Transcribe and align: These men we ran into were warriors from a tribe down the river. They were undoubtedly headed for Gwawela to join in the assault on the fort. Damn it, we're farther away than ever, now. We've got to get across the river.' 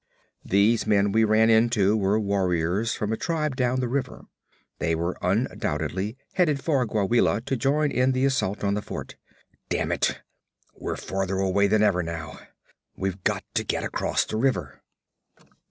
These 0.43 0.87
men 0.87 1.11
we 1.11 1.23
ran 1.23 1.51
into 1.51 1.95
were 1.95 2.19
warriors 2.19 2.95
from 2.95 3.13
a 3.13 3.15
tribe 3.17 3.55
down 3.55 3.81
the 3.81 3.87
river. 3.87 4.23
They 4.79 4.95
were 4.95 5.15
undoubtedly 5.21 6.17
headed 6.33 6.59
for 6.63 6.83
Gwawela 6.87 7.39
to 7.45 7.55
join 7.55 7.91
in 7.91 8.11
the 8.11 8.25
assault 8.25 8.63
on 8.63 8.73
the 8.73 8.81
fort. 8.81 9.15
Damn 9.69 9.91
it, 9.91 10.21
we're 10.73 10.95
farther 10.97 11.37
away 11.37 11.67
than 11.67 11.83
ever, 11.83 12.01
now. 12.01 12.39
We've 12.95 13.23
got 13.23 13.43
to 13.53 13.63
get 13.63 13.83
across 13.83 14.25
the 14.25 14.37
river.' 14.37 14.81